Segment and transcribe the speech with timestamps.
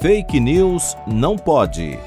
[0.00, 1.98] Fake News não pode.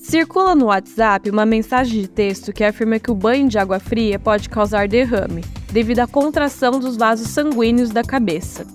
[0.00, 4.18] Circula no WhatsApp uma mensagem de texto que afirma que o banho de água fria
[4.18, 8.66] pode causar derrame, devido à contração dos vasos sanguíneos da cabeça.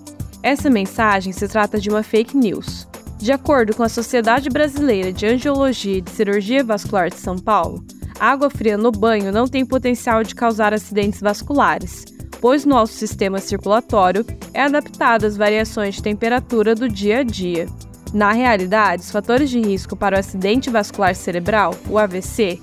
[0.42, 2.88] Essa mensagem se trata de uma fake news.
[3.18, 7.84] De acordo com a Sociedade Brasileira de Angiologia e de Cirurgia Vascular de São Paulo,
[8.20, 12.06] água fria no banho não tem potencial de causar acidentes vasculares,
[12.40, 17.68] pois nosso sistema circulatório é adaptado às variações de temperatura do dia a dia.
[18.14, 22.60] Na realidade, os fatores de risco para o acidente vascular cerebral, o AVC,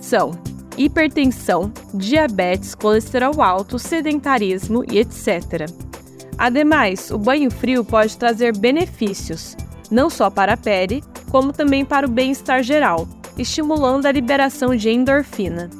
[0.00, 0.32] são
[0.76, 5.68] hipertensão, diabetes, colesterol alto, sedentarismo e etc.
[6.36, 9.56] Ademais, o banho frio pode trazer benefícios,
[9.90, 13.06] não só para a pele, como também para o bem-estar geral,
[13.38, 15.70] estimulando a liberação de endorfina.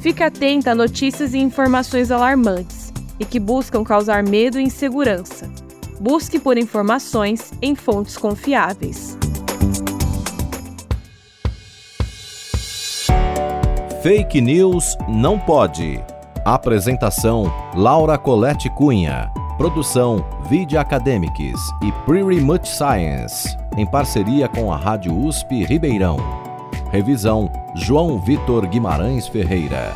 [0.00, 5.50] Fique atenta a notícias e informações alarmantes e que buscam causar medo e insegurança.
[5.98, 9.16] Busque por informações em fontes confiáveis.
[14.02, 16.00] Fake News não pode.
[16.44, 19.32] Apresentação: Laura Colette Cunha.
[19.58, 26.45] Produção: Vide Academics e Pretty Much Science, em parceria com a Rádio USP Ribeirão.
[26.96, 29.94] Revisão: João Vitor Guimarães Ferreira.